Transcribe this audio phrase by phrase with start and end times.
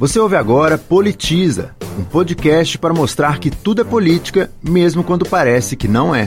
[0.00, 5.76] Você ouve agora Politiza, um podcast para mostrar que tudo é política, mesmo quando parece
[5.76, 6.26] que não é.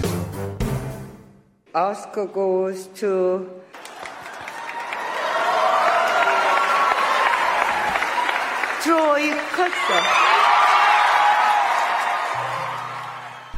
[1.73, 3.47] Oscar goes to
[8.84, 9.34] Troy.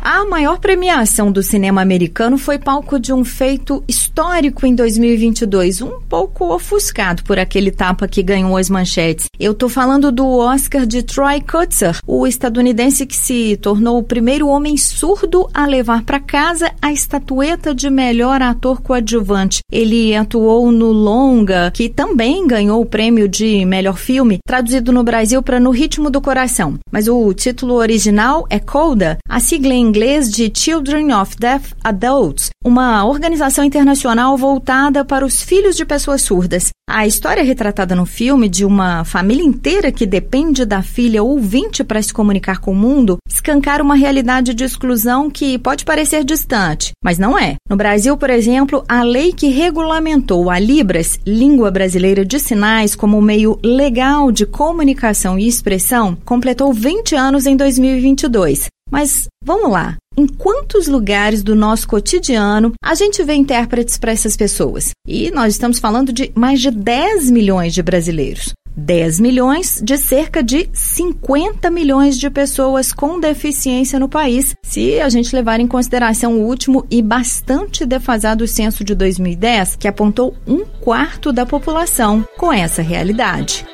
[0.08, 6.00] A maior premiação do cinema americano foi palco de um feito histórico em 2022, um
[6.00, 9.26] pouco ofuscado por aquele tapa que ganhou as manchetes.
[9.40, 14.48] Eu tô falando do Oscar de Troy Kutzer, o estadunidense que se tornou o primeiro
[14.48, 19.62] homem surdo a levar para casa a estatueta de melhor ator coadjuvante.
[19.72, 25.42] Ele atuou no longa, que também ganhou o prêmio de melhor filme, traduzido no Brasil
[25.42, 26.76] para No Ritmo do Coração.
[26.92, 32.50] Mas o título original é Coda, a sigla em inglês de Children of Deaf Adults,
[32.66, 36.68] uma organização internacional voltada para os filhos de pessoas surdas.
[36.90, 42.02] A história retratada no filme de uma família inteira que depende da filha ouvinte para
[42.02, 47.18] se comunicar com o mundo escancara uma realidade de exclusão que pode parecer distante, mas
[47.18, 47.56] não é.
[47.70, 53.22] No Brasil, por exemplo, a lei que regulamentou a Libras, língua brasileira de sinais, como
[53.22, 58.68] meio legal de comunicação e expressão, completou 20 anos em 2022.
[58.92, 59.96] Mas vamos lá.
[60.18, 64.92] Em quantos lugares do nosso cotidiano a gente vê intérpretes para essas pessoas?
[65.08, 68.54] E nós estamos falando de mais de 10 milhões de brasileiros.
[68.76, 75.08] 10 milhões de cerca de 50 milhões de pessoas com deficiência no país, se a
[75.08, 80.66] gente levar em consideração o último e bastante defasado censo de 2010, que apontou um
[80.66, 83.66] quarto da população com essa realidade.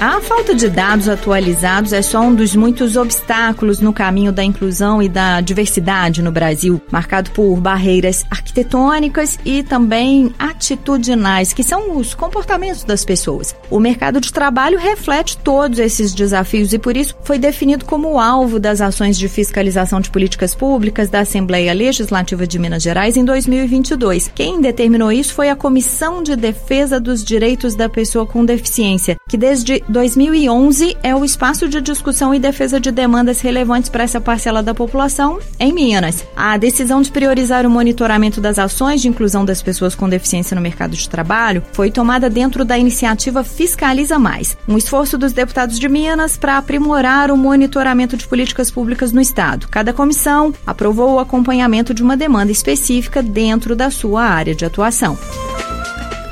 [0.00, 5.02] A falta de dados atualizados é só um dos muitos obstáculos no caminho da inclusão
[5.02, 12.14] e da diversidade no Brasil, marcado por barreiras arquitetônicas e também atitudinais, que são os
[12.14, 13.56] comportamentos das pessoas.
[13.68, 18.60] O mercado de trabalho reflete todos esses desafios e por isso foi definido como alvo
[18.60, 24.30] das ações de fiscalização de políticas públicas da Assembleia Legislativa de Minas Gerais em 2022.
[24.32, 29.36] Quem determinou isso foi a Comissão de Defesa dos Direitos da Pessoa com Deficiência, que
[29.36, 34.62] desde 2011 é o espaço de discussão e defesa de demandas relevantes para essa parcela
[34.62, 36.26] da população em Minas.
[36.36, 40.60] A decisão de priorizar o monitoramento das ações de inclusão das pessoas com deficiência no
[40.60, 45.88] mercado de trabalho foi tomada dentro da iniciativa Fiscaliza Mais, um esforço dos deputados de
[45.88, 49.68] Minas para aprimorar o monitoramento de políticas públicas no estado.
[49.70, 55.18] Cada comissão aprovou o acompanhamento de uma demanda específica dentro da sua área de atuação.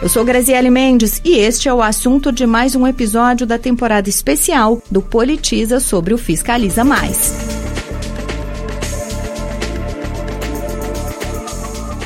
[0.00, 4.08] Eu sou Graziele Mendes e este é o assunto de mais um episódio da temporada
[4.08, 7.34] especial do Politiza sobre o Fiscaliza Mais.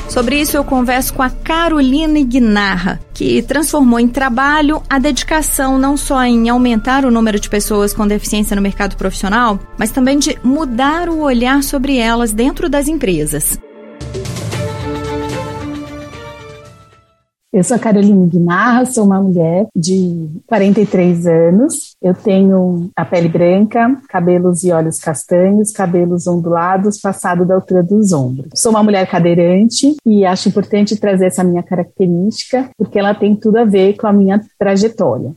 [0.09, 5.95] Sobre isso, eu converso com a Carolina Ignarra, que transformou em trabalho a dedicação não
[5.95, 10.37] só em aumentar o número de pessoas com deficiência no mercado profissional, mas também de
[10.43, 13.57] mudar o olhar sobre elas dentro das empresas.
[17.53, 21.97] Eu sou a Carolina Guimarra, sou uma mulher de 43 anos.
[22.01, 28.13] Eu tenho a pele branca, cabelos e olhos castanhos, cabelos ondulados, passado da altura dos
[28.13, 28.51] ombros.
[28.55, 33.57] Sou uma mulher cadeirante e acho importante trazer essa minha característica porque ela tem tudo
[33.57, 35.33] a ver com a minha trajetória.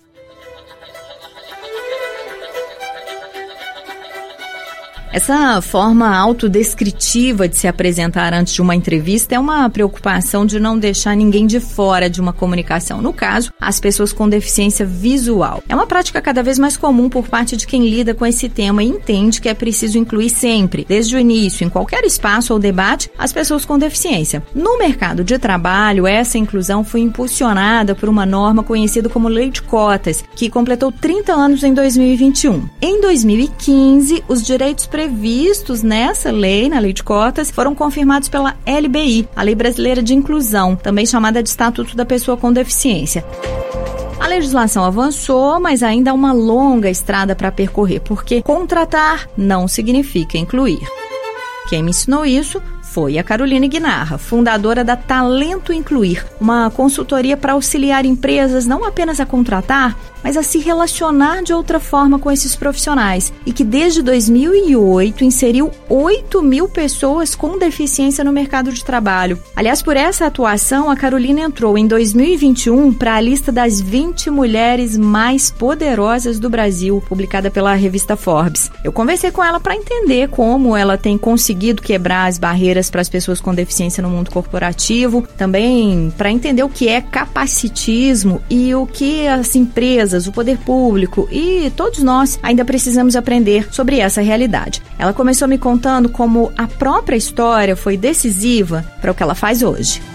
[5.15, 10.77] Essa forma autodescritiva de se apresentar antes de uma entrevista é uma preocupação de não
[10.77, 13.01] deixar ninguém de fora de uma comunicação.
[13.01, 15.63] No caso, as pessoas com deficiência visual.
[15.69, 18.83] É uma prática cada vez mais comum por parte de quem lida com esse tema
[18.83, 23.09] e entende que é preciso incluir sempre, desde o início, em qualquer espaço ou debate,
[23.17, 24.43] as pessoas com deficiência.
[24.53, 29.63] No mercado de trabalho, essa inclusão foi impulsionada por uma norma conhecida como Lei de
[29.63, 32.69] Cotas, que completou 30 anos em 2021.
[32.83, 39.29] Em 2015, os direitos previstos nessa lei, na lei de cotas, foram confirmados pela LBI,
[39.37, 43.23] a Lei Brasileira de Inclusão, também chamada de Estatuto da Pessoa com Deficiência.
[44.19, 50.39] A legislação avançou, mas ainda há uma longa estrada para percorrer, porque contratar não significa
[50.39, 50.81] incluir.
[51.69, 52.63] Quem me ensinou isso
[52.95, 59.19] foi a Caroline Guinarra, fundadora da Talento Incluir, uma consultoria para auxiliar empresas não apenas
[59.19, 64.01] a contratar, mas a se relacionar de outra forma com esses profissionais e que desde
[64.01, 69.39] 2008 inseriu 8 mil pessoas com deficiência no mercado de trabalho.
[69.57, 74.97] Aliás, por essa atuação, a Carolina entrou em 2021 para a lista das 20 mulheres
[74.97, 78.71] mais poderosas do Brasil, publicada pela revista Forbes.
[78.85, 83.09] Eu conversei com ela para entender como ela tem conseguido quebrar as barreiras para as
[83.09, 88.87] pessoas com deficiência no mundo corporativo, também para entender o que é capacitismo e o
[88.87, 94.83] que as empresas o poder público e todos nós ainda precisamos aprender sobre essa realidade.
[94.99, 99.63] Ela começou me contando como a própria história foi decisiva para o que ela faz
[99.63, 100.14] hoje.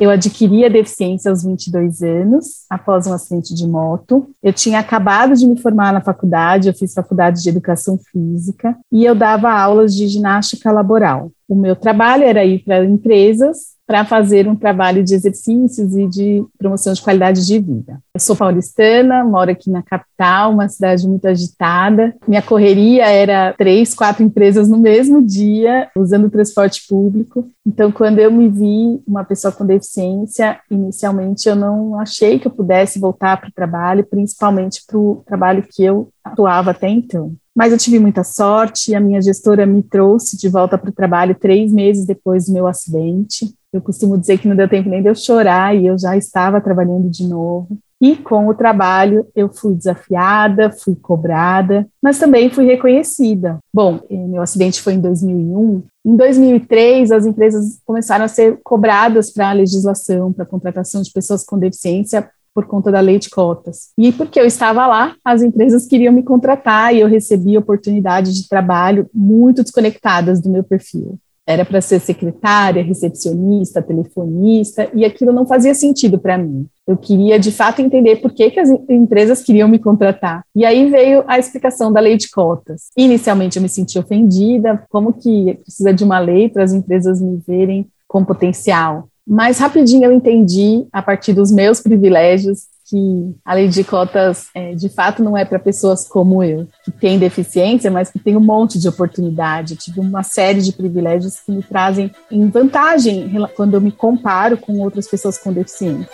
[0.00, 4.30] Eu adquiri a deficiência aos 22 anos, após um acidente de moto.
[4.42, 9.04] Eu tinha acabado de me formar na faculdade, eu fiz faculdade de educação física e
[9.04, 11.30] eu dava aulas de ginástica laboral.
[11.46, 16.44] O meu trabalho era ir para empresas para fazer um trabalho de exercícios e de
[16.56, 18.00] promoção de qualidade de vida.
[18.14, 20.09] Eu sou paulistana, moro aqui na capital,
[20.48, 22.14] uma cidade muito agitada.
[22.26, 27.48] Minha correria era três, quatro empresas no mesmo dia, usando o transporte público.
[27.66, 32.50] Então, quando eu me vi uma pessoa com deficiência, inicialmente eu não achei que eu
[32.50, 37.34] pudesse voltar para o trabalho, principalmente para o trabalho que eu atuava até então.
[37.54, 41.34] Mas eu tive muita sorte, a minha gestora me trouxe de volta para o trabalho
[41.34, 43.52] três meses depois do meu acidente.
[43.72, 46.60] Eu costumo dizer que não deu tempo nem de eu chorar e eu já estava
[46.60, 47.78] trabalhando de novo.
[48.00, 53.58] E com o trabalho eu fui desafiada, fui cobrada, mas também fui reconhecida.
[53.72, 55.82] Bom, eh, meu acidente foi em 2001.
[56.04, 61.12] Em 2003, as empresas começaram a ser cobradas para a legislação, para a contratação de
[61.12, 63.90] pessoas com deficiência por conta da lei de cotas.
[63.96, 68.48] E porque eu estava lá, as empresas queriam me contratar e eu recebi oportunidades de
[68.48, 71.18] trabalho muito desconectadas do meu perfil.
[71.46, 76.66] Era para ser secretária, recepcionista, telefonista, e aquilo não fazia sentido para mim.
[76.86, 80.44] Eu queria, de fato, entender por que, que as empresas queriam me contratar.
[80.54, 82.88] E aí veio a explicação da lei de cotas.
[82.96, 87.40] Inicialmente eu me senti ofendida, como que precisa de uma lei para as empresas me
[87.46, 89.08] verem com potencial.
[89.26, 94.74] Mas rapidinho eu entendi, a partir dos meus privilégios, que a lei de cotas, é,
[94.74, 98.40] de fato, não é para pessoas como eu, que têm deficiência, mas que têm um
[98.40, 99.74] monte de oportunidade.
[99.74, 104.58] Eu tive uma série de privilégios que me trazem em vantagem quando eu me comparo
[104.58, 106.10] com outras pessoas com deficiência.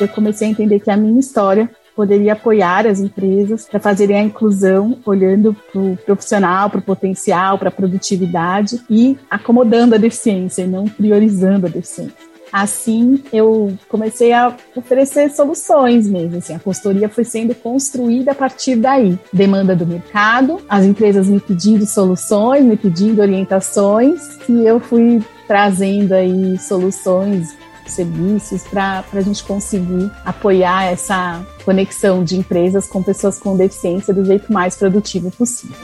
[0.00, 4.22] Eu comecei a entender que a minha história poderia apoiar as empresas para fazerem a
[4.22, 10.62] inclusão, olhando para o profissional, para o potencial, para a produtividade e acomodando a deficiência
[10.62, 12.29] e não priorizando a deficiência.
[12.52, 16.38] Assim, eu comecei a oferecer soluções mesmo.
[16.38, 19.18] Assim, a consultoria foi sendo construída a partir daí.
[19.32, 26.12] Demanda do mercado, as empresas me pedindo soluções, me pedindo orientações, e eu fui trazendo
[26.12, 27.56] aí soluções
[27.90, 34.24] serviços para a gente conseguir apoiar essa conexão de empresas com pessoas com deficiência do
[34.24, 35.76] jeito mais produtivo possível.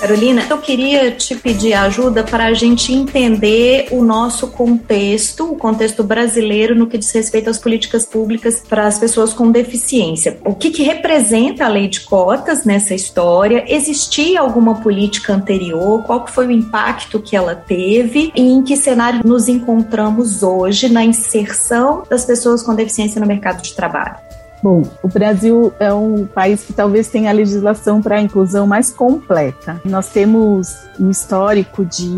[0.00, 6.04] Carolina, eu queria te pedir ajuda para a gente entender o nosso contexto, o contexto
[6.04, 10.38] brasileiro no que diz respeito às políticas públicas para as pessoas com deficiência.
[10.44, 13.64] O que, que representa a lei de cotas nessa história?
[13.66, 16.04] Existia alguma política anterior?
[16.04, 18.30] Qual foi o impacto que ela teve?
[18.36, 23.60] E em que cenário nos encontramos hoje na inserção das pessoas com deficiência no mercado
[23.62, 24.27] de trabalho?
[24.62, 28.90] Bom, o Brasil é um país que talvez tenha a legislação para a inclusão mais
[28.90, 29.80] completa.
[29.84, 32.08] Nós temos um histórico de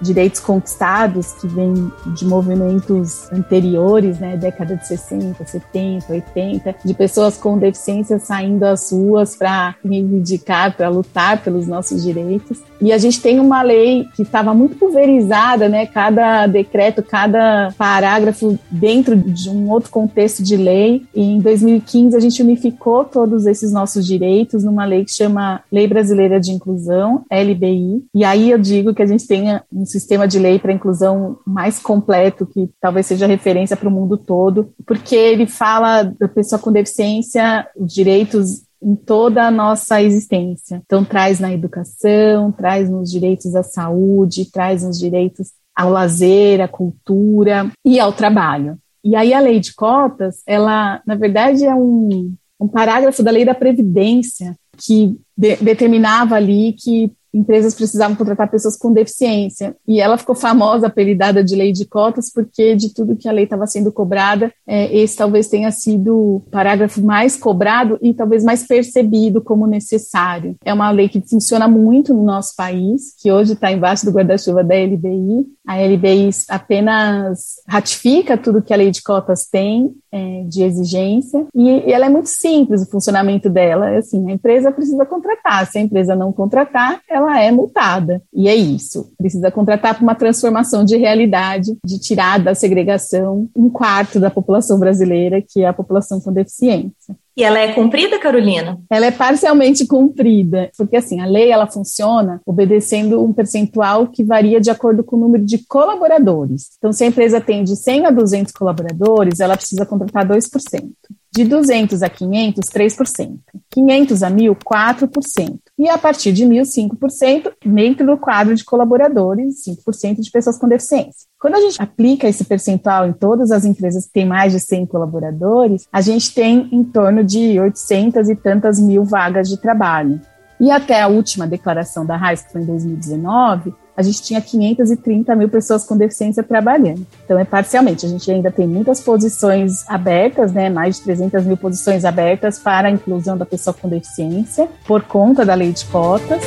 [0.00, 7.36] direitos conquistados que vem de movimentos anteriores, né, década de 60, 70, 80, de pessoas
[7.36, 12.58] com deficiência saindo às ruas para reivindicar, para lutar pelos nossos direitos.
[12.80, 18.58] E a gente tem uma lei que estava muito pulverizada, né, cada decreto, cada parágrafo
[18.68, 21.04] dentro de um outro contexto de lei.
[21.14, 21.83] E em 2015
[22.16, 27.24] a gente unificou todos esses nossos direitos numa lei que chama Lei Brasileira de Inclusão,
[27.30, 30.72] LBI, e e aí eu digo que a gente tenha um sistema de lei para
[30.72, 36.26] inclusão mais completo, que talvez seja referência para o mundo todo, porque ele fala da
[36.26, 40.80] pessoa com deficiência, os direitos em toda a nossa existência.
[40.86, 46.68] Então, traz na educação, traz nos direitos à saúde, traz nos direitos ao lazer, à
[46.68, 48.78] cultura e ao trabalho.
[49.04, 53.44] E aí a lei de cotas, ela, na verdade, é um, um parágrafo da lei
[53.44, 59.76] da Previdência que de, determinava ali que empresas precisavam contratar pessoas com deficiência.
[59.86, 63.44] E ela ficou famosa, apelidada de lei de cotas, porque de tudo que a lei
[63.44, 68.64] estava sendo cobrada, é, esse talvez tenha sido o parágrafo mais cobrado e talvez mais
[68.64, 70.54] percebido como necessário.
[70.64, 74.62] É uma lei que funciona muito no nosso país, que hoje está embaixo do guarda-chuva
[74.62, 75.44] da LBI.
[75.66, 81.68] A LBI apenas ratifica tudo que a lei de cotas tem é, de exigência e,
[81.68, 83.90] e, ela é muito simples o funcionamento dela.
[83.90, 85.66] É assim, a empresa precisa contratar.
[85.66, 88.22] Se a empresa não contratar, ela é multada.
[88.32, 89.12] E é isso.
[89.16, 94.78] Precisa contratar para uma transformação de realidade, de tirar da segregação um quarto da população
[94.78, 97.16] brasileira, que é a população com deficiência.
[97.36, 98.78] E ela é cumprida, Carolina?
[98.88, 104.60] Ela é parcialmente cumprida, porque assim, a lei ela funciona obedecendo um percentual que varia
[104.60, 106.70] de acordo com o número de colaboradores.
[106.78, 110.92] Então, se a empresa tem de 100 a 200 colaboradores, ela precisa contratar 2%.
[111.34, 113.38] De 200 a 500, 3%.
[113.68, 115.58] 500 a 1.000, 4%.
[115.76, 116.62] E a partir de 1.000,
[116.96, 121.26] 5%, dentro do quadro de colaboradores, 5% de pessoas com deficiência.
[121.40, 124.86] Quando a gente aplica esse percentual em todas as empresas que têm mais de 100
[124.86, 130.20] colaboradores, a gente tem em torno de 800 e tantas mil vagas de trabalho.
[130.60, 135.34] E até a última declaração da RAIS, que foi em 2019, a gente tinha 530
[135.36, 137.06] mil pessoas com deficiência trabalhando.
[137.24, 138.04] Então, é parcialmente.
[138.04, 140.68] A gente ainda tem muitas posições abertas, né?
[140.68, 145.44] Mais de 300 mil posições abertas para a inclusão da pessoa com deficiência, por conta
[145.44, 146.42] da lei de cotas.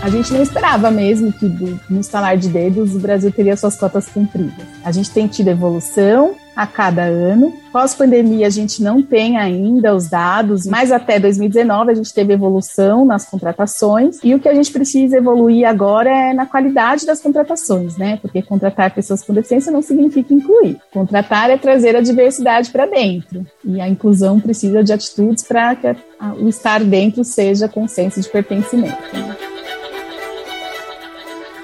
[0.00, 3.74] A gente não esperava mesmo que, do, no estalar de dedos, o Brasil teria suas
[3.74, 4.66] cotas cumpridas.
[4.84, 7.52] A gente tem tido evolução, a cada ano.
[7.72, 13.04] Pós-pandemia, a gente não tem ainda os dados, mas até 2019 a gente teve evolução
[13.04, 14.18] nas contratações.
[14.22, 18.18] E o que a gente precisa evoluir agora é na qualidade das contratações, né?
[18.22, 20.78] Porque contratar pessoas com deficiência não significa incluir.
[20.92, 23.44] Contratar é trazer a diversidade para dentro.
[23.64, 25.96] E a inclusão precisa de atitudes para que
[26.40, 29.53] o estar dentro seja com senso de pertencimento.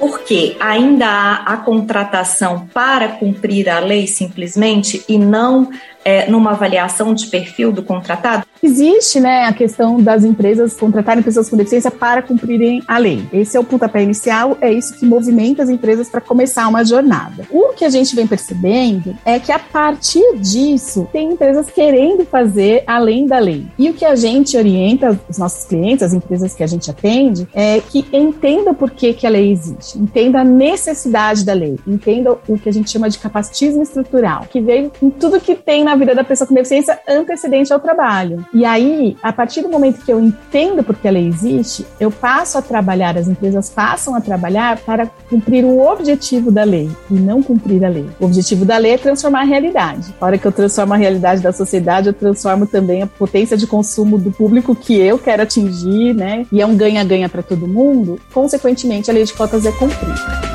[0.01, 5.71] Porque ainda há a contratação para cumprir a lei simplesmente e não
[6.03, 8.50] é, numa avaliação de perfil do contratado?
[8.63, 13.27] Existe né, a questão das empresas contratarem pessoas com deficiência para cumprirem a lei.
[13.33, 17.47] Esse é o pontapé inicial, é isso que movimenta as empresas para começar uma jornada.
[17.51, 22.85] O que a gente vem percebendo é que a partir disso, tem empresas querendo fazer
[22.87, 23.67] além da lei.
[23.79, 27.49] E o que a gente orienta os nossos clientes, as empresas que a gente atende,
[27.55, 32.37] é que entenda por que, que a lei existe, entenda a necessidade da lei, entenda
[32.47, 35.97] o que a gente chama de capacitismo estrutural, que veio em tudo que tem na
[35.97, 38.45] vida da pessoa com deficiência antecedente ao trabalho.
[38.53, 42.59] E aí, a partir do momento que eu entendo porque a lei existe, eu passo
[42.59, 47.43] a trabalhar, as empresas passam a trabalhar para cumprir o objetivo da lei e não
[47.43, 48.09] cumprir a lei.
[48.19, 50.13] O objetivo da lei é transformar a realidade.
[50.21, 53.69] A hora que eu transformo a realidade da sociedade, eu transformo também a potência de
[53.69, 56.45] consumo do público que eu quero atingir, né?
[56.51, 58.19] E é um ganha-ganha para todo mundo.
[58.35, 60.50] Consequentemente, a lei de cotas é cumprida.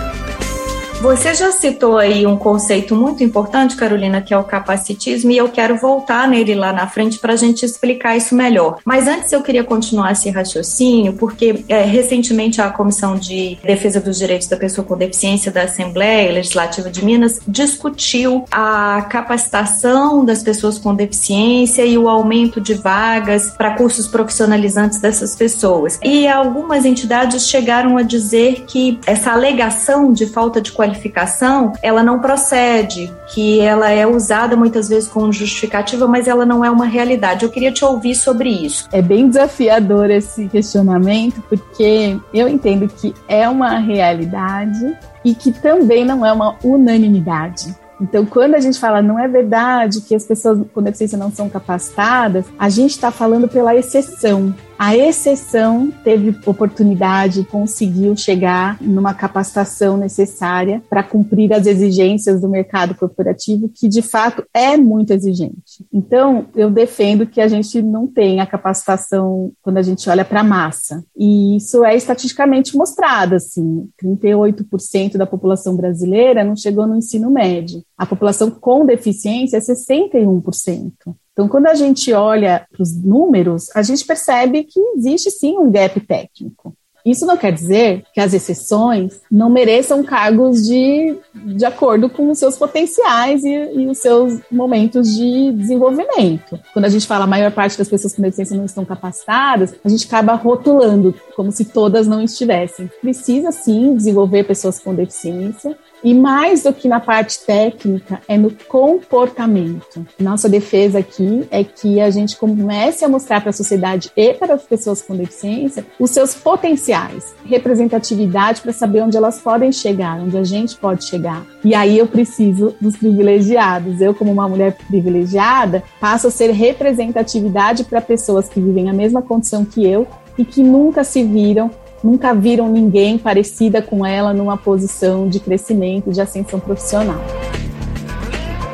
[1.05, 5.47] Você já citou aí um conceito muito importante, Carolina, que é o capacitismo, e eu
[5.47, 8.79] quero voltar nele lá na frente para a gente explicar isso melhor.
[8.83, 14.17] Mas antes eu queria continuar esse raciocínio, porque é, recentemente a Comissão de Defesa dos
[14.17, 20.79] Direitos da Pessoa com Deficiência da Assembleia Legislativa de Minas discutiu a capacitação das pessoas
[20.79, 25.99] com deficiência e o aumento de vagas para cursos profissionalizantes dessas pessoas.
[26.03, 32.01] E algumas entidades chegaram a dizer que essa alegação de falta de qualificação qualificação, ela
[32.01, 36.85] não procede, que ela é usada muitas vezes como justificativa, mas ela não é uma
[36.85, 37.43] realidade.
[37.43, 38.87] Eu queria te ouvir sobre isso.
[38.91, 46.05] É bem desafiador esse questionamento, porque eu entendo que é uma realidade e que também
[46.05, 47.75] não é uma unanimidade.
[47.99, 51.49] Então, quando a gente fala não é verdade que as pessoas com deficiência não são
[51.49, 54.53] capacitadas, a gente está falando pela exceção.
[54.77, 62.93] A exceção teve oportunidade, conseguiu chegar numa capacitação necessária para cumprir as exigências do mercado
[62.93, 65.85] corporativo, que de fato é muito exigente.
[65.93, 70.43] Então, eu defendo que a gente não tenha capacitação quando a gente olha para a
[70.43, 71.03] massa.
[71.15, 77.81] E isso é estatisticamente mostrado, assim, 38% da população brasileira não chegou no ensino médio.
[77.97, 81.15] A população com deficiência é 61%.
[81.35, 85.69] Então, quando a gente olha para os números, a gente percebe que existe sim um
[85.69, 86.73] gap técnico.
[87.05, 92.39] Isso não quer dizer que as exceções não mereçam cargos de, de acordo com os
[92.39, 96.59] seus potenciais e, e, os seus momentos de desenvolvimento.
[96.73, 99.89] Quando a gente fala a maior parte das pessoas com deficiência não estão capacitadas, a
[99.89, 102.89] gente acaba rotulando como se todas não estivessem.
[103.01, 108.51] Precisa sim desenvolver pessoas com deficiência, E mais do que na parte técnica, é no
[108.67, 110.05] comportamento.
[110.19, 114.53] Nossa defesa aqui é que a gente comece a mostrar para a sociedade e para
[114.53, 120.37] as pessoas com deficiência os seus potenciais, representatividade para saber onde elas podem chegar, onde
[120.37, 121.43] a gente pode chegar.
[121.63, 123.99] E aí eu preciso dos privilegiados.
[123.99, 129.23] Eu, como uma mulher privilegiada, passo a ser representatividade para pessoas que vivem a mesma
[129.23, 130.05] condição que eu
[130.37, 131.71] e que nunca se viram
[132.05, 137.19] nunca viram ninguém parecida com ela numa posição de crescimento, de ascensão profissional.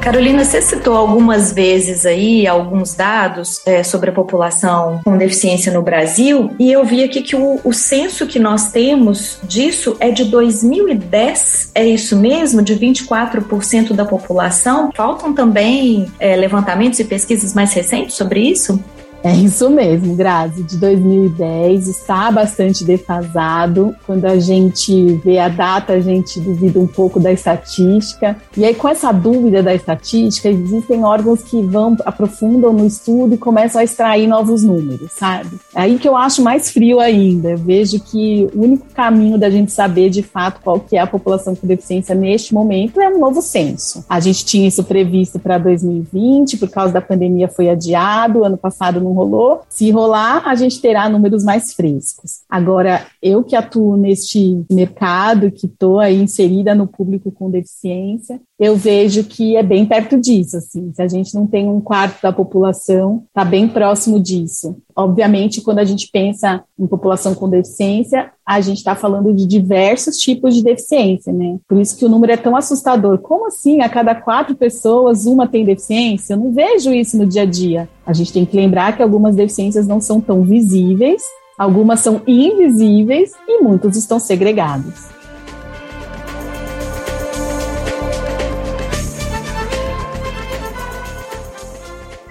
[0.02, 5.84] Carolina, você citou algumas vezes aí alguns dados é, sobre a população com deficiência no
[5.84, 10.26] Brasil, e eu vi aqui que o, o censo que nós temos disso é de
[10.26, 12.64] 2010, é isso mesmo?
[12.64, 14.90] De 24% da população?
[14.96, 18.84] Faltam também é, levantamentos e pesquisas mais recentes sobre isso?
[19.24, 23.96] É isso mesmo, Grazi, de 2010, está bastante defasado.
[24.04, 28.36] Quando a gente vê a data, a gente duvida um pouco da estatística.
[28.58, 33.38] E aí, com essa dúvida da estatística, existem órgãos que vão, aprofundam no estudo e
[33.38, 35.52] começam a extrair novos números, sabe?
[35.76, 37.52] É aí que eu acho mais frio ainda.
[37.52, 41.06] Eu vejo que o único caminho da gente saber de fato qual que é a
[41.06, 44.04] população com deficiência neste momento é um novo censo.
[44.10, 49.00] A gente tinha isso previsto para 2020, por causa da pandemia foi adiado, ano passado
[49.00, 49.62] não não rolou.
[49.70, 52.42] Se rolar, a gente terá números mais frescos.
[52.50, 58.76] Agora, eu que atuo neste mercado, que estou aí inserida no público com deficiência, eu
[58.76, 60.92] vejo que é bem perto disso, assim.
[60.94, 64.78] Se a gente não tem um quarto da população, está bem próximo disso.
[64.96, 70.18] Obviamente, quando a gente pensa em população com deficiência, a gente está falando de diversos
[70.18, 71.58] tipos de deficiência, né?
[71.68, 73.20] Por isso que o número é tão assustador.
[73.20, 73.82] Como assim?
[73.82, 76.34] A cada quatro pessoas, uma tem deficiência?
[76.34, 77.88] Eu não vejo isso no dia a dia.
[78.06, 81.22] A gente tem que lembrar que algumas deficiências não são tão visíveis,
[81.58, 85.21] algumas são invisíveis e muitos estão segregados.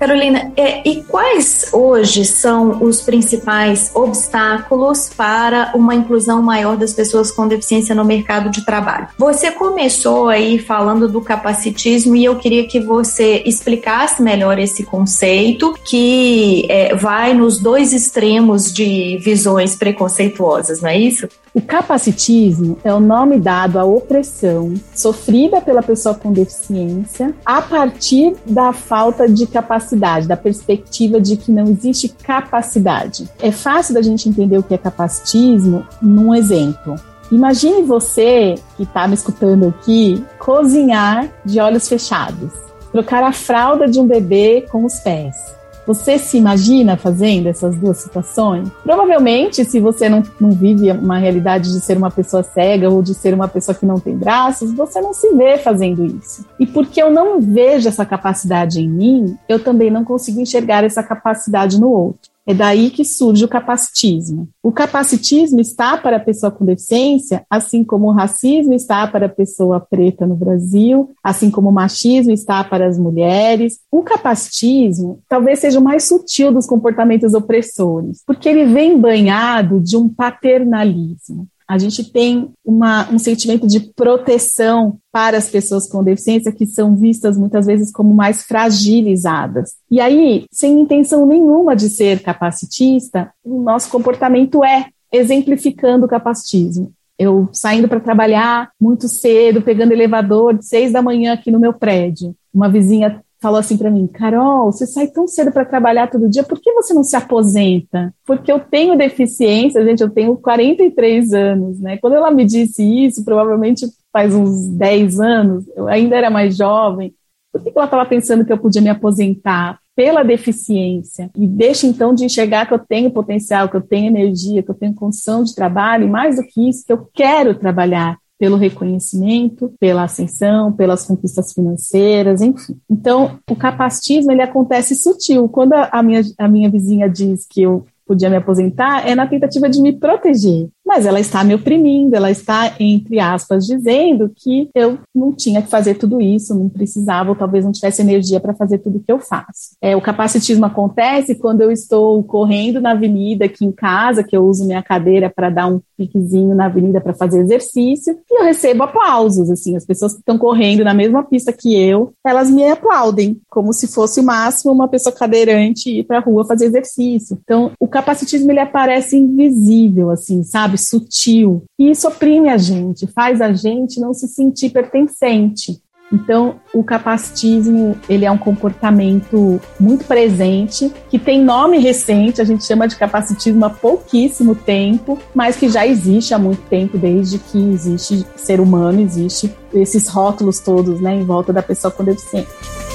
[0.01, 7.31] Carolina, é, e quais hoje são os principais obstáculos para uma inclusão maior das pessoas
[7.31, 9.09] com deficiência no mercado de trabalho?
[9.19, 15.75] Você começou aí falando do capacitismo e eu queria que você explicasse melhor esse conceito
[15.85, 21.29] que é, vai nos dois extremos de visões preconceituosas, não é isso?
[21.53, 28.37] O capacitismo é o nome dado à opressão sofrida pela pessoa com deficiência a partir
[28.47, 33.29] da falta de capacidade, da perspectiva de que não existe capacidade.
[33.41, 36.95] É fácil da gente entender o que é capacitismo num exemplo.
[37.33, 42.53] Imagine você que está me escutando aqui cozinhar de olhos fechados,
[42.93, 47.99] trocar a fralda de um bebê com os pés você se imagina fazendo essas duas
[47.99, 48.69] situações?
[48.83, 53.15] Provavelmente, se você não, não vive uma realidade de ser uma pessoa cega ou de
[53.15, 56.45] ser uma pessoa que não tem braços, você não se vê fazendo isso.
[56.59, 61.03] E porque eu não vejo essa capacidade em mim, eu também não consigo enxergar essa
[61.03, 62.30] capacidade no outro.
[62.47, 64.49] É daí que surge o capacitismo.
[64.63, 69.29] O capacitismo está para a pessoa com deficiência, assim como o racismo está para a
[69.29, 73.81] pessoa preta no Brasil, assim como o machismo está para as mulheres.
[73.91, 79.97] O capacitismo talvez seja o mais sutil dos comportamentos opressores, porque ele vem banhado de
[79.97, 86.51] um paternalismo a gente tem uma, um sentimento de proteção para as pessoas com deficiência
[86.51, 89.75] que são vistas muitas vezes como mais fragilizadas.
[89.89, 96.93] E aí, sem intenção nenhuma de ser capacitista, o nosso comportamento é exemplificando o capacitismo.
[97.17, 101.73] Eu saindo para trabalhar muito cedo, pegando elevador de seis da manhã aqui no meu
[101.73, 102.35] prédio.
[102.53, 106.45] Uma vizinha falou assim para mim: Carol, você sai tão cedo para trabalhar todo dia,
[106.45, 108.15] por que você não se aposenta?
[108.27, 111.97] Porque eu tenho deficiência, gente, eu tenho 43 anos, né?
[111.97, 117.15] Quando ela me disse isso, provavelmente faz uns 10 anos, eu ainda era mais jovem.
[117.53, 119.79] Por que ela estava pensando que eu podia me aposentar?
[119.97, 121.31] Pela deficiência.
[121.37, 124.75] E deixa então de enxergar que eu tenho potencial, que eu tenho energia, que eu
[124.75, 129.71] tenho condição de trabalho, e mais do que isso, que eu quero trabalhar pelo reconhecimento,
[129.79, 132.75] pela ascensão, pelas conquistas financeiras, enfim.
[132.89, 135.47] Então, o capacitismo ele acontece sutil.
[135.47, 139.69] Quando a minha, a minha vizinha diz que eu podia me aposentar, é na tentativa
[139.69, 144.99] de me proteger mas ela está me oprimindo, ela está, entre aspas, dizendo que eu
[145.15, 148.79] não tinha que fazer tudo isso, não precisava, ou talvez não tivesse energia para fazer
[148.79, 149.77] tudo que eu faço.
[149.81, 154.45] É, o capacitismo acontece quando eu estou correndo na avenida aqui em casa, que eu
[154.45, 158.83] uso minha cadeira para dar um piquezinho na avenida para fazer exercício, e eu recebo
[158.83, 163.41] aplausos, assim, as pessoas que estão correndo na mesma pista que eu, elas me aplaudem,
[163.49, 167.39] como se fosse o máximo uma pessoa cadeirante ir para a rua fazer exercício.
[167.45, 170.70] Então, o capacitismo ele aparece invisível, assim, sabe?
[170.71, 171.65] Sabe, sutil.
[171.79, 175.81] E isso oprime a gente, faz a gente não se sentir pertencente.
[176.13, 182.65] Então, o capacitismo, ele é um comportamento muito presente, que tem nome recente, a gente
[182.65, 187.59] chama de capacitismo há pouquíssimo tempo, mas que já existe há muito tempo, desde que
[187.59, 192.90] existe ser humano, existe esses rótulos todos, né, em volta da pessoa com deficiência.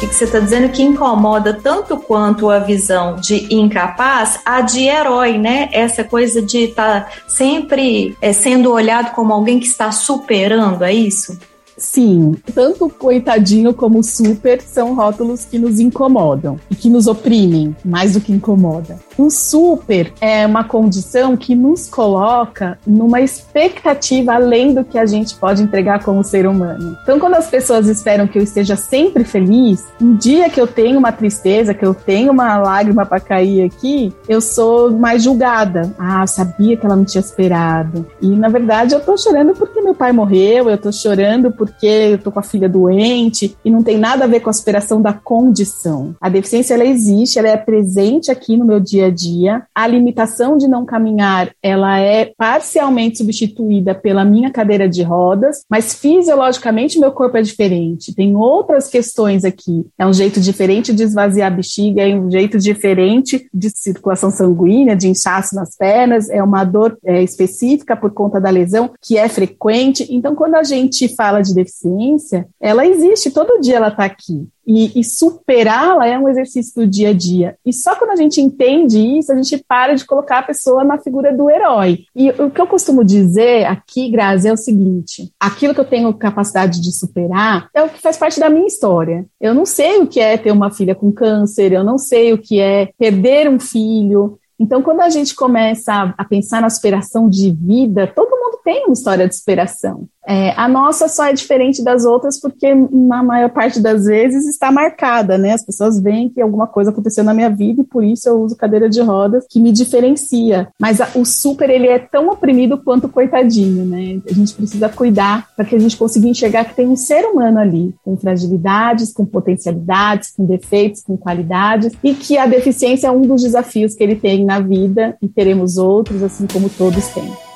[0.00, 5.38] Que você está dizendo que incomoda tanto quanto a visão de incapaz, a de herói,
[5.38, 5.68] né?
[5.72, 10.92] Essa coisa de estar tá sempre é, sendo olhado como alguém que está superando, é
[10.92, 11.38] isso?
[11.80, 18.12] Sim, tanto coitadinho como super são rótulos que nos incomodam e que nos oprimem mais
[18.12, 18.98] do que incomoda.
[19.16, 25.34] O super é uma condição que nos coloca numa expectativa além do que a gente
[25.34, 26.96] pode entregar como ser humano.
[27.02, 30.98] Então, quando as pessoas esperam que eu esteja sempre feliz, um dia que eu tenho
[30.98, 35.94] uma tristeza, que eu tenho uma lágrima para cair aqui, eu sou mais julgada.
[35.98, 38.06] Ah, sabia que ela não tinha esperado.
[38.20, 42.18] E na verdade eu tô chorando porque meu pai morreu, eu tô chorando porque eu
[42.18, 45.12] tô com a filha doente e não tem nada a ver com a superação da
[45.12, 46.14] condição.
[46.20, 49.62] A deficiência ela existe, ela é presente aqui no meu dia a dia.
[49.74, 55.94] A limitação de não caminhar, ela é parcialmente substituída pela minha cadeira de rodas, mas
[55.94, 58.14] fisiologicamente meu corpo é diferente.
[58.14, 59.86] Tem outras questões aqui.
[59.98, 64.96] É um jeito diferente de esvaziar a bexiga, é um jeito diferente de circulação sanguínea,
[64.96, 69.28] de inchaço nas pernas, é uma dor é, específica por conta da lesão que é
[69.28, 70.06] frequente.
[70.10, 74.48] Então, quando a gente fala de deficiência, ela existe, todo dia ela está aqui.
[74.66, 77.56] E, e superá-la é um exercício do dia a dia.
[77.66, 80.98] E só quando a gente entende isso, a gente para de colocar a pessoa na
[80.98, 82.04] figura do herói.
[82.14, 86.14] E o que eu costumo dizer aqui, Grazi, é o seguinte: aquilo que eu tenho
[86.14, 89.26] capacidade de superar é o que faz parte da minha história.
[89.40, 92.38] Eu não sei o que é ter uma filha com câncer, eu não sei o
[92.38, 97.50] que é perder um filho, então, quando a gente começa a, pensar na superação de
[97.50, 100.06] vida, todo mundo tem uma história de superação.
[100.26, 104.70] É, a nossa só é diferente das outras porque, na maior parte das vezes, está
[104.70, 105.52] marcada, né?
[105.52, 108.56] As pessoas veem que alguma coisa aconteceu na minha vida e por isso eu uso
[108.56, 110.68] cadeira de rodas, que me diferencia.
[110.78, 114.20] Mas a, o super, ele é tão oprimido quanto o coitadinho, né?
[114.28, 117.58] A gente precisa cuidar para que a gente consiga enxergar que tem um ser humano
[117.58, 123.22] ali, com fragilidades, com potencialidades, com defeitos, com qualidades, e que a deficiência é um
[123.22, 127.49] dos desafios que ele tem na vida e teremos outros, assim como todos têm.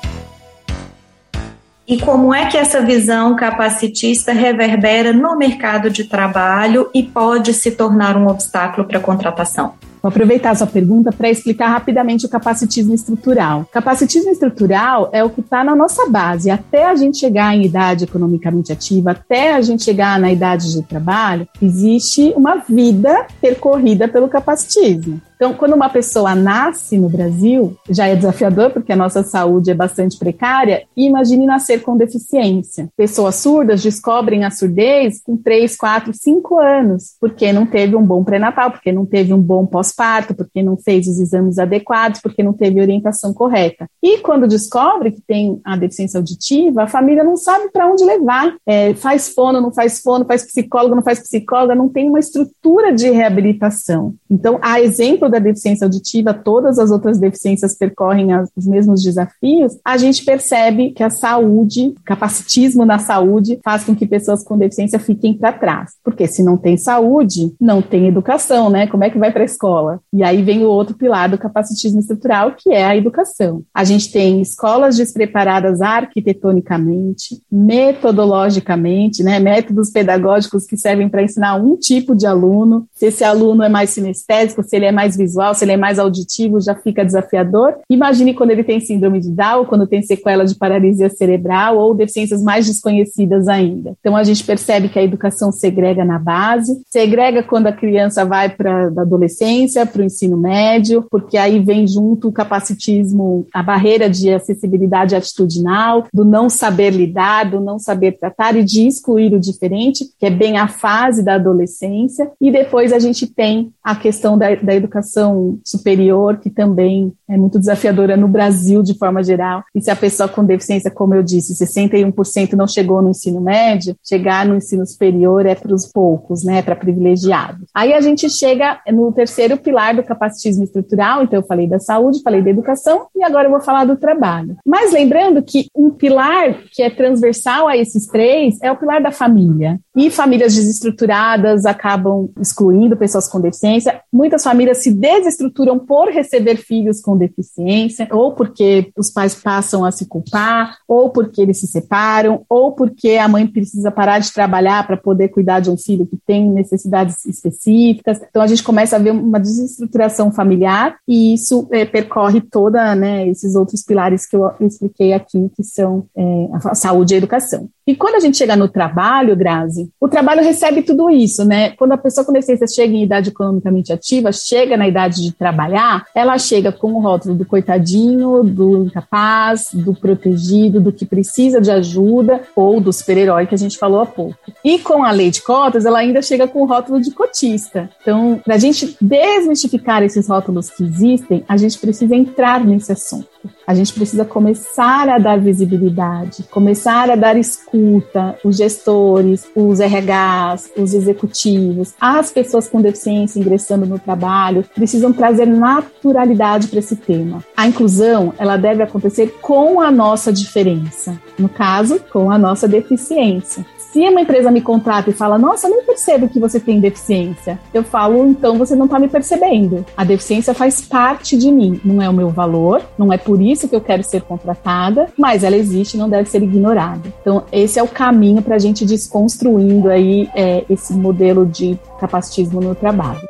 [1.87, 7.69] E como é que essa visão capacitista reverbera no mercado de trabalho e pode se
[7.69, 9.73] tornar um obstáculo para a contratação?
[10.01, 13.67] Vou aproveitar a sua pergunta para explicar rapidamente o capacitismo estrutural.
[13.71, 16.49] Capacitismo estrutural é o que está na nossa base.
[16.49, 20.81] Até a gente chegar em idade economicamente ativa, até a gente chegar na idade de
[20.83, 25.21] trabalho, existe uma vida percorrida pelo capacitismo.
[25.35, 29.73] Então, quando uma pessoa nasce no Brasil, já é desafiador, porque a nossa saúde é
[29.73, 32.89] bastante precária, e imagine nascer com deficiência.
[32.95, 38.23] Pessoas surdas descobrem a surdez com 3, 4, 5 anos, porque não teve um bom
[38.23, 42.53] pré-natal, porque não teve um bom pós-parto, porque não fez os exames adequados, porque não
[42.53, 43.87] teve orientação correta.
[44.01, 48.55] E quando descobre que tem a deficiência auditiva, a família não sabe para onde levar.
[48.65, 52.93] É, faz fono, não faz fono, faz psicóloga, não faz psicóloga, não tem uma estrutura
[52.93, 54.13] de reabilitação.
[54.29, 59.77] Então, a exemplo exemplo da deficiência auditiva, todas as outras deficiências percorrem os mesmos desafios,
[59.83, 64.99] a gente percebe que a saúde, capacitismo na saúde, faz com que pessoas com deficiência
[64.99, 65.93] fiquem para trás.
[66.03, 68.87] Porque se não tem saúde, não tem educação, né?
[68.87, 69.99] Como é que vai para a escola?
[70.13, 73.63] E aí vem o outro pilar do capacitismo estrutural, que é a educação.
[73.73, 79.39] A gente tem escolas despreparadas arquitetonicamente, metodologicamente, né?
[79.39, 82.87] Métodos pedagógicos que servem para ensinar um tipo de aluno.
[82.93, 85.99] Se esse aluno é mais sinestésico, se ele é mais visual, se ele é mais
[85.99, 87.75] auditivo, já fica desafiador.
[87.89, 92.41] Imagine quando ele tem síndrome de Down, quando tem sequela de paralisia cerebral ou deficiências
[92.41, 93.93] mais desconhecidas ainda.
[93.99, 98.49] Então a gente percebe que a educação segrega na base, segrega quando a criança vai
[98.49, 104.09] para a adolescência, para o ensino médio, porque aí vem junto o capacitismo, a barreira
[104.09, 109.39] de acessibilidade atitudinal, do não saber lidar, do não saber tratar e de excluir o
[109.39, 112.31] diferente, que é bem a fase da adolescência.
[112.39, 117.37] E depois a gente tem a questão da, da educação educação superior, que também é
[117.37, 119.63] muito desafiadora no Brasil de forma geral.
[119.73, 123.95] E se a pessoa com deficiência, como eu disse, 61% não chegou no ensino médio,
[124.03, 127.67] chegar no ensino superior é para os poucos, né, para privilegiados.
[127.73, 132.21] Aí a gente chega no terceiro pilar do capacitismo estrutural, então eu falei da saúde,
[132.23, 134.57] falei da educação e agora eu vou falar do trabalho.
[134.65, 139.11] Mas lembrando que um pilar que é transversal a esses três é o pilar da
[139.11, 139.79] família.
[139.95, 144.01] E famílias desestruturadas acabam excluindo pessoas com deficiência.
[144.11, 149.91] Muitas famílias se desestruturam por receber filhos com deficiência, ou porque os pais passam a
[149.91, 154.85] se culpar, ou porque eles se separam, ou porque a mãe precisa parar de trabalhar
[154.85, 158.19] para poder cuidar de um filho que tem necessidades específicas.
[158.29, 163.27] Então a gente começa a ver uma desestruturação familiar e isso é, percorre toda, né,
[163.29, 167.69] esses outros pilares que eu expliquei aqui, que são é, a saúde e a educação.
[167.87, 171.69] E quando a gente chega no trabalho, Grazi, o trabalho recebe tudo isso, né?
[171.71, 176.03] Quando a pessoa com deficiência chega em idade economicamente ativa, chega na idade de trabalhar,
[176.15, 181.69] ela chega com o rótulo do coitadinho, do incapaz, do protegido, do que precisa de
[181.69, 184.35] ajuda ou do super-herói que a gente falou há pouco.
[184.63, 187.87] E com a lei de cotas, ela ainda chega com o rótulo de cotista.
[188.01, 193.34] Então, para a gente desmistificar esses rótulos que existem, a gente precisa entrar nesse assunto.
[193.65, 200.71] A gente precisa começar a dar visibilidade, começar a dar escuta, os gestores, os RHs,
[200.77, 207.43] os executivos, as pessoas com deficiência ingressando no trabalho, precisam trazer naturalidade para esse tema.
[207.55, 213.65] A inclusão, ela deve acontecer com a nossa diferença, no caso, com a nossa deficiência.
[213.91, 217.59] Se uma empresa me contrata e fala, nossa, eu não percebo que você tem deficiência,
[217.73, 219.85] eu falo, então você não está me percebendo.
[219.95, 223.67] A deficiência faz parte de mim, não é o meu valor, não é por isso
[223.69, 227.01] que eu quero ser contratada, mas ela existe e não deve ser ignorada.
[227.21, 232.59] Então, esse é o caminho para a gente desconstruindo aí é, esse modelo de capacitismo
[232.59, 233.21] no trabalho.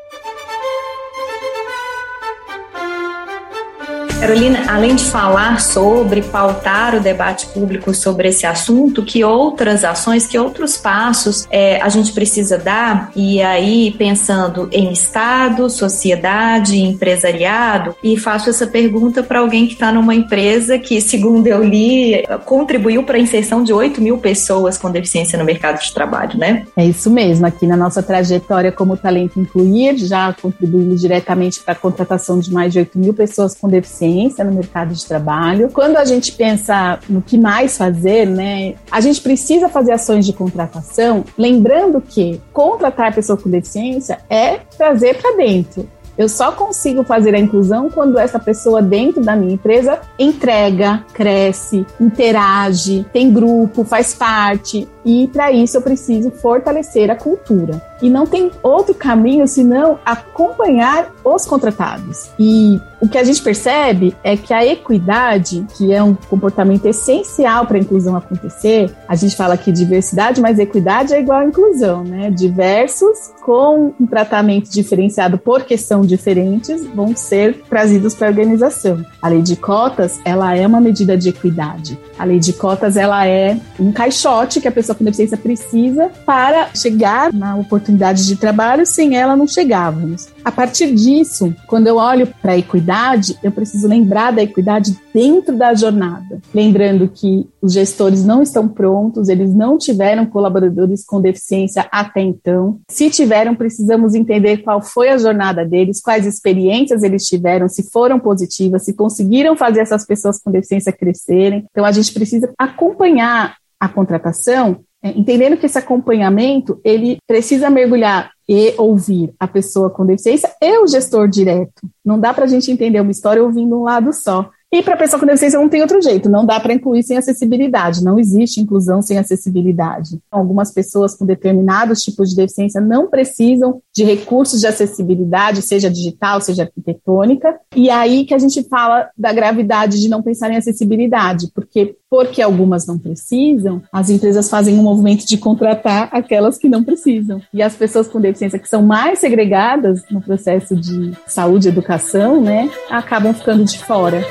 [4.26, 10.26] Carolina, além de falar sobre, pautar o debate público sobre esse assunto, que outras ações,
[10.26, 13.12] que outros passos é, a gente precisa dar?
[13.16, 19.92] E aí, pensando em Estado, sociedade, empresariado, e faço essa pergunta para alguém que está
[19.92, 24.90] numa empresa que, segundo eu li, contribuiu para a inserção de 8 mil pessoas com
[24.90, 26.66] deficiência no mercado de trabalho, né?
[26.76, 27.46] É isso mesmo.
[27.46, 32.74] Aqui na nossa trajetória como Talento Incluir, já contribuímos diretamente para a contratação de mais
[32.74, 35.70] de 8 mil pessoas com deficiência no mercado de trabalho.
[35.72, 40.34] Quando a gente pensa no que mais fazer, né, a gente precisa fazer ações de
[40.34, 45.88] contratação, lembrando que contratar pessoa com deficiência é trazer para dentro.
[46.18, 51.86] Eu só consigo fazer a inclusão quando essa pessoa dentro da minha empresa entrega, cresce,
[52.00, 54.88] interage, tem grupo, faz parte.
[55.06, 57.82] E para isso eu preciso fortalecer a cultura.
[58.02, 62.30] E não tem outro caminho senão acompanhar os contratados.
[62.38, 67.66] E o que a gente percebe é que a equidade, que é um comportamento essencial
[67.66, 72.04] para a inclusão acontecer, a gente fala aqui diversidade, mas equidade é igual a inclusão,
[72.04, 72.32] né?
[72.32, 79.06] Diversos com um tratamento diferenciado por questão diferentes vão ser trazidos para a organização.
[79.22, 82.00] A lei de cotas, ela é uma medida de equidade.
[82.18, 86.70] A lei de cotas, ela é um caixote que a pessoa com deficiência precisa para
[86.74, 90.28] chegar na oportunidade de trabalho, sem ela não chegávamos.
[90.44, 95.58] A partir disso, quando eu olho para a equidade, eu preciso lembrar da equidade dentro
[95.58, 96.40] da jornada.
[96.54, 102.80] Lembrando que os gestores não estão prontos, eles não tiveram colaboradores com deficiência até então.
[102.90, 108.20] Se tiveram, precisamos entender qual foi a jornada deles, quais experiências eles tiveram, se foram
[108.20, 111.66] positivas, se conseguiram fazer essas pessoas com deficiência crescerem.
[111.72, 118.32] Então, a gente precisa acompanhar a contratação é, entendendo que esse acompanhamento ele precisa mergulhar
[118.50, 121.88] e ouvir a pessoa com deficiência e o gestor direto.
[122.04, 124.50] Não dá para a gente entender uma história ouvindo um lado só.
[124.74, 127.18] E para a pessoa com deficiência não tem outro jeito, não dá para incluir sem
[127.18, 130.20] acessibilidade, não existe inclusão sem acessibilidade.
[130.30, 136.42] Algumas pessoas com determinados tipos de deficiência não precisam de recursos de acessibilidade, seja digital,
[136.42, 141.50] seja arquitetônica, e aí que a gente fala da gravidade de não pensar em acessibilidade,
[141.54, 146.82] porque porque algumas não precisam, as empresas fazem um movimento de contratar aquelas que não
[146.82, 147.42] precisam.
[147.54, 152.40] E as pessoas com deficiência que são mais segregadas no processo de saúde e educação,
[152.40, 154.24] né, acabam ficando de fora.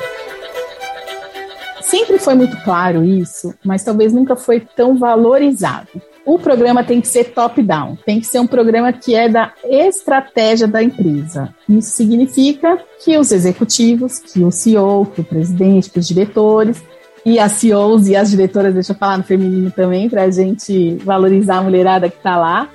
[1.87, 6.01] Sempre foi muito claro isso, mas talvez nunca foi tão valorizado.
[6.25, 10.67] O programa tem que ser top-down, tem que ser um programa que é da estratégia
[10.67, 11.53] da empresa.
[11.69, 16.83] Isso significa que os executivos, que o CEO, que o presidente, que os diretores
[17.23, 20.95] e as CEOs e as diretoras, deixa eu falar no feminino também, para a gente
[21.03, 22.67] valorizar a mulherada que está lá.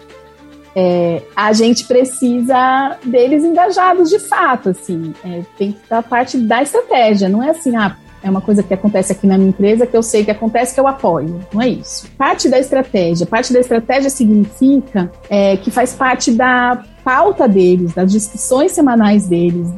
[0.75, 6.63] É, a gente precisa deles engajados de fato, assim, é, tem que estar parte da
[6.63, 9.97] estratégia, não é assim, ah, é uma coisa que acontece aqui na minha empresa que
[9.97, 11.41] eu sei que acontece que eu apoio.
[11.53, 12.09] Não é isso.
[12.19, 13.27] Parte da estratégia.
[13.27, 19.69] Parte da estratégia significa é, que faz parte da pauta deles, das discussões semanais deles,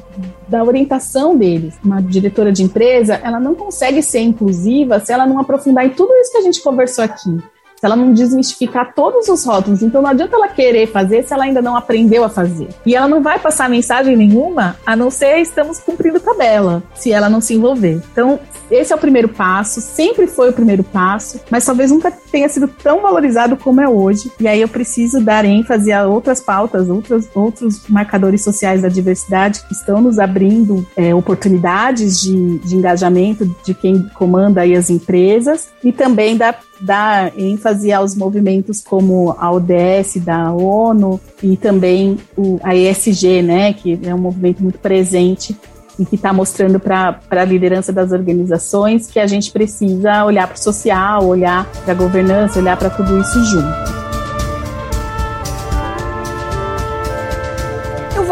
[0.49, 1.75] da orientação deles.
[1.85, 6.13] Uma diretora de empresa, ela não consegue ser inclusiva se ela não aprofundar em tudo
[6.15, 7.41] isso que a gente conversou aqui
[7.83, 9.83] se ela não desmistificar todos os rótulos.
[9.83, 12.69] Então não adianta ela querer fazer se ela ainda não aprendeu a fazer.
[12.87, 17.29] E ela não vai passar mensagem nenhuma a não ser estamos cumprindo tabela, se ela
[17.29, 18.01] não se envolver.
[18.13, 18.39] Então,
[18.73, 22.67] esse é o primeiro passo, sempre foi o primeiro passo, mas talvez nunca tenha sido
[22.67, 24.33] tão valorizado como é hoje.
[24.41, 29.63] E aí eu preciso dar ênfase a outras pautas, outros, outros marcadores sociais da diversidade
[29.67, 35.69] que estão nos abrindo é, oportunidades de, de engajamento de quem comanda aí as empresas
[35.85, 42.59] e também da dar ênfase aos movimentos como a ODS da ONU e também o,
[42.63, 45.57] a ESG, né, que é um movimento muito presente
[46.03, 50.57] e que está mostrando para a liderança das organizações que a gente precisa olhar para
[50.57, 54.03] o social, olhar para a governança, olhar para tudo isso junto.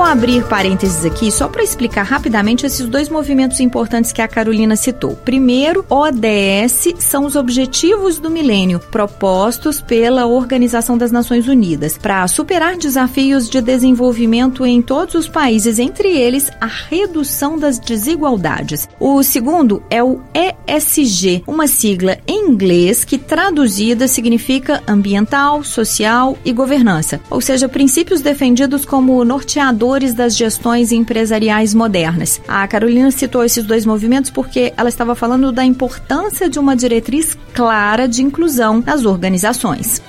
[0.01, 4.75] Vou abrir parênteses aqui só para explicar rapidamente esses dois movimentos importantes que a Carolina
[4.75, 5.15] citou.
[5.15, 12.79] Primeiro, ODS são os Objetivos do Milênio, propostos pela Organização das Nações Unidas, para superar
[12.79, 18.89] desafios de desenvolvimento em todos os países, entre eles a redução das desigualdades.
[18.99, 26.55] O segundo é o ESG, uma sigla em inglês que traduzida significa ambiental, social e
[26.55, 32.41] governança, ou seja, princípios defendidos como norteador das gestões empresariais modernas.
[32.47, 37.37] A Carolina citou esses dois movimentos porque ela estava falando da importância de uma diretriz
[37.53, 40.01] clara de inclusão nas organizações.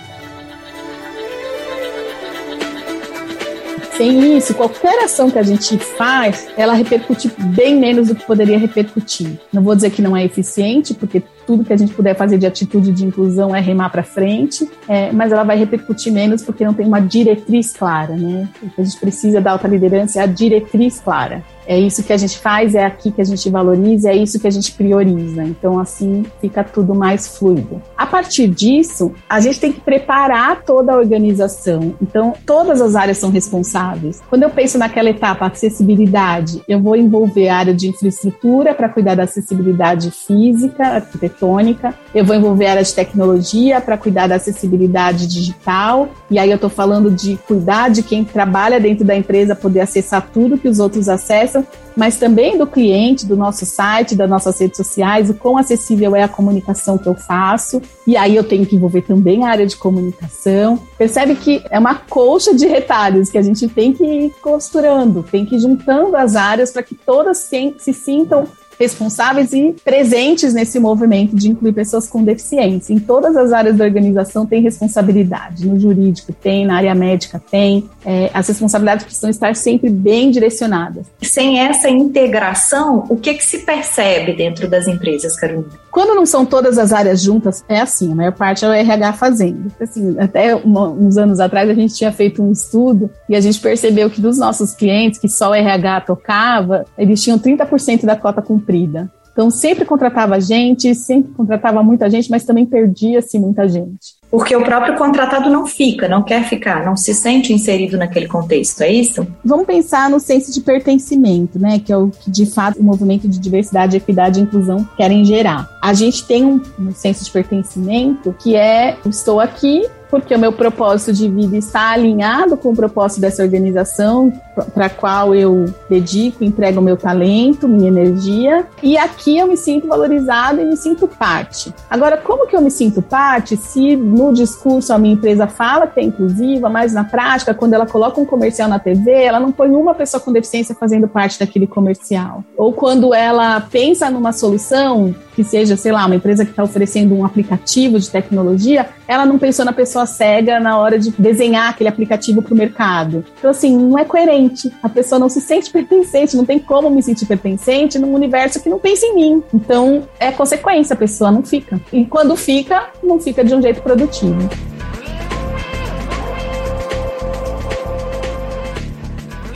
[3.97, 8.57] Sem isso, qualquer ação que a gente faz, ela repercute bem menos do que poderia
[8.57, 9.39] repercutir.
[9.51, 12.45] Não vou dizer que não é eficiente, porque tudo que a gente puder fazer de
[12.45, 16.73] atitude de inclusão é remar para frente, é, mas ela vai repercutir menos porque não
[16.73, 18.47] tem uma diretriz clara, né?
[18.63, 21.43] O que a gente precisa da alta liderança é a diretriz clara.
[21.65, 24.47] É isso que a gente faz, é aqui que a gente valoriza, é isso que
[24.47, 25.43] a gente prioriza.
[25.43, 27.81] Então, assim, fica tudo mais fluido.
[27.95, 31.95] A partir disso, a gente tem que preparar toda a organização.
[32.01, 34.21] Então, todas as áreas são responsáveis.
[34.29, 39.15] Quando eu penso naquela etapa, acessibilidade, eu vou envolver a área de infraestrutura para cuidar
[39.15, 40.97] da acessibilidade física,
[41.41, 46.49] arquitetônica, eu vou envolver a área de tecnologia para cuidar da acessibilidade digital, e aí
[46.49, 50.67] eu estou falando de cuidar de quem trabalha dentro da empresa poder acessar tudo que
[50.67, 55.33] os outros acessam mas também do cliente, do nosso site, das nossas redes sociais, o
[55.33, 57.81] quão acessível é a comunicação que eu faço.
[58.07, 60.79] E aí eu tenho que envolver também a área de comunicação.
[60.97, 65.45] Percebe que é uma colcha de retalhos que a gente tem que ir costurando, tem
[65.45, 68.45] que ir juntando as áreas para que todas se sintam
[68.81, 72.91] responsáveis e presentes nesse movimento de incluir pessoas com deficiência.
[72.91, 75.67] Em todas as áreas da organização tem responsabilidade.
[75.67, 77.87] No jurídico tem, na área médica tem.
[78.03, 81.05] É, as responsabilidades precisam estar sempre bem direcionadas.
[81.21, 85.79] Sem essa integração, o que, que se percebe dentro das empresas, Carolina?
[85.91, 89.13] Quando não são todas as áreas juntas, é assim, a maior parte é o RH
[89.13, 89.71] fazendo.
[89.79, 93.59] Assim, até uma, uns anos atrás a gente tinha feito um estudo e a gente
[93.59, 98.41] percebeu que dos nossos clientes, que só o RH tocava, eles tinham 30% da cota
[98.41, 99.11] cumprida cumprida.
[99.33, 104.19] Então, sempre contratava gente, sempre contratava muita gente, mas também perdia-se muita gente.
[104.29, 108.81] Porque o próprio contratado não fica, não quer ficar, não se sente inserido naquele contexto,
[108.81, 109.25] é isso?
[109.43, 111.79] Vamos pensar no senso de pertencimento, né?
[111.79, 115.69] Que é o que de fato o movimento de diversidade, equidade e inclusão querem gerar.
[115.81, 120.51] A gente tem um, um senso de pertencimento que é: estou aqui, porque o meu
[120.51, 124.31] propósito de vida está alinhado com o propósito dessa organização
[124.73, 129.87] para a qual eu dedico, entrego meu talento, minha energia, e aqui eu me sinto
[129.87, 131.73] valorizada e me sinto parte.
[131.89, 136.01] Agora, como que eu me sinto parte se no discurso a minha empresa fala que
[136.01, 139.69] é inclusiva, mas na prática, quando ela coloca um comercial na TV, ela não põe
[139.69, 142.43] uma pessoa com deficiência fazendo parte daquele comercial?
[142.57, 147.15] Ou quando ela pensa numa solução que seja, sei lá, uma empresa que está oferecendo
[147.15, 151.89] um aplicativo de tecnologia, ela não pensou na pessoa cega na hora de desenhar aquele
[151.89, 153.25] aplicativo para o mercado.
[153.37, 154.71] Então, assim, não é coerente.
[154.81, 158.69] A pessoa não se sente pertencente, não tem como me sentir pertencente num universo que
[158.69, 159.43] não pensa em mim.
[159.53, 161.79] Então, é consequência, a pessoa não fica.
[161.91, 164.49] E quando fica, não fica de um jeito produtivo.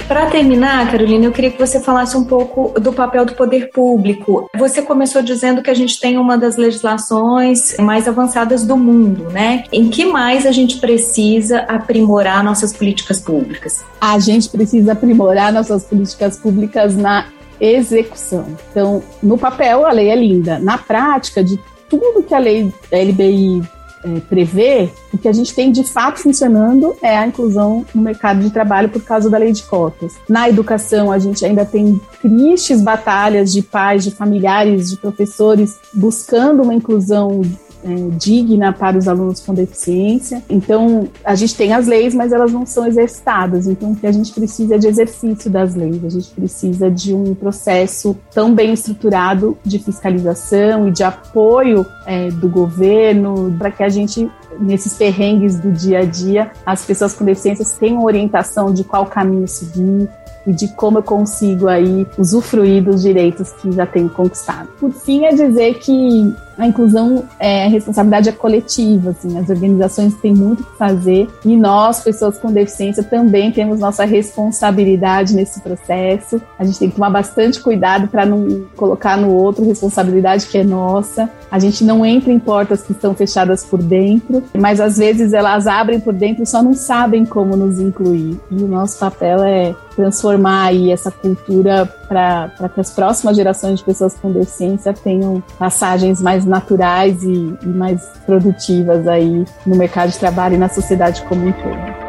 [0.08, 4.48] Para terminar, Carolina, eu queria que você falasse um pouco do papel do poder público.
[4.56, 9.64] Você começou dizendo que a gente tem uma das legislações mais avançadas do mundo, né?
[9.72, 13.84] Em que mais a gente precisa aprimorar nossas políticas públicas?
[14.00, 17.26] A gente precisa aprimorar nossas políticas públicas na
[17.60, 18.46] execução.
[18.70, 20.60] Então, no papel, a lei é linda.
[20.60, 23.64] Na prática, de tudo que a lei LBI
[24.06, 28.40] é, prevê, o que a gente tem de fato funcionando é a inclusão no mercado
[28.40, 30.14] de trabalho por causa da lei de cotas.
[30.30, 36.62] Na educação, a gente ainda tem tristes batalhas de pais, de familiares, de professores buscando
[36.62, 37.42] uma inclusão
[37.86, 40.42] é, digna para os alunos com deficiência.
[40.50, 43.68] Então, a gente tem as leis, mas elas não são exercitadas.
[43.68, 47.14] Então, o que a gente precisa é de exercício das leis, a gente precisa de
[47.14, 53.84] um processo tão bem estruturado de fiscalização e de apoio é, do governo para que
[53.84, 54.30] a gente
[54.60, 59.46] nesses perrengues do dia a dia, as pessoas com deficiências tenham orientação de qual caminho
[59.50, 60.10] seguir,
[60.48, 64.70] e de como eu consigo aí usufruir dos direitos que já tenho conquistado.
[64.80, 70.14] Por fim, é dizer que a inclusão é a responsabilidade é coletiva, assim, as organizações
[70.16, 76.42] têm muito que fazer e nós, pessoas com deficiência, também temos nossa responsabilidade nesse processo.
[76.58, 80.64] A gente tem que tomar bastante cuidado para não colocar no outro responsabilidade que é
[80.64, 81.30] nossa.
[81.52, 85.68] A gente não entra em portas que estão fechadas por dentro, mas às vezes elas
[85.68, 88.40] abrem por dentro e só não sabem como nos incluir.
[88.50, 93.86] E o nosso papel é transformar aí essa cultura para que as próximas gerações de
[93.86, 100.20] pessoas com deficiência tenham passagens mais naturais e, e mais produtivas aí no mercado de
[100.20, 102.05] trabalho e na sociedade como um todo.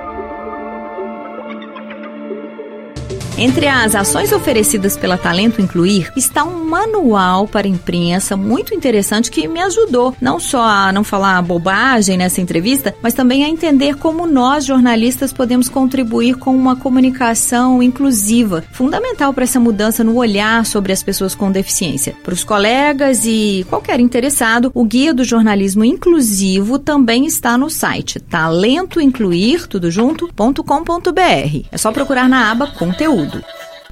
[3.38, 9.46] Entre as ações oferecidas pela Talento Incluir está um manual para imprensa muito interessante que
[9.46, 14.26] me ajudou não só a não falar bobagem nessa entrevista, mas também a entender como
[14.26, 20.94] nós jornalistas podemos contribuir com uma comunicação inclusiva, fundamental para essa mudança no olhar sobre
[20.94, 22.16] as pessoas com deficiência.
[22.24, 28.18] Para os colegas e qualquer interessado, o guia do jornalismo inclusivo também está no site
[28.18, 31.66] talentoincluir tudo junto.com.br.
[31.70, 33.25] É só procurar na aba conteúdo.
[33.26, 33.42] oldu.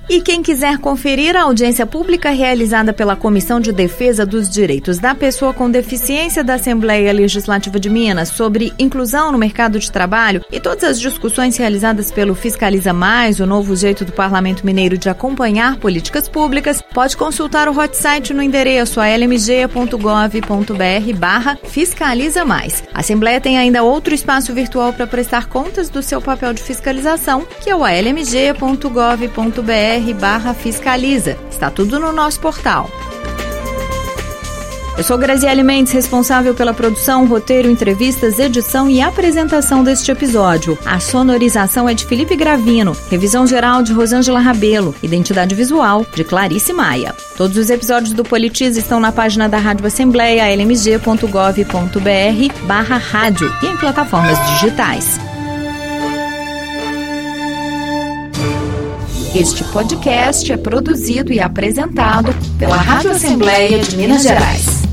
[0.09, 5.15] E quem quiser conferir a audiência pública realizada pela Comissão de Defesa dos Direitos da
[5.15, 10.61] Pessoa com Deficiência da Assembleia Legislativa de Minas sobre inclusão no mercado de trabalho e
[10.61, 15.79] todas as discussões realizadas pelo Fiscaliza Mais, o novo jeito do Parlamento Mineiro de acompanhar
[15.79, 19.99] políticas públicas, pode consultar o hot site no endereço almg.gov.br
[21.17, 22.85] barra Fiscaliza Mais.
[22.93, 27.47] A Assembleia tem ainda outro espaço virtual para prestar contas do seu papel de fiscalização,
[27.63, 31.39] que é o almg.gov.br barra fiscaliza.
[31.51, 32.91] Está tudo no nosso portal.
[34.97, 40.79] Eu sou Graziele Mendes, responsável pela produção, roteiro, entrevistas, edição e apresentação deste episódio.
[40.87, 46.73] A sonorização é de Felipe Gravino, revisão geral de Rosângela Rabelo, identidade visual de Clarice
[46.73, 47.13] Maia.
[47.37, 51.29] Todos os episódios do Politiz estão na página da Rádio Assembleia, lmg.gov.br
[52.65, 55.19] barra rádio e em plataformas digitais.
[59.35, 64.84] Este podcast é produzido e apresentado pela Rádio Assembleia de Minas Gerais.